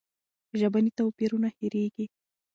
[0.59, 2.05] ژبني توپیرونه هېرېږي.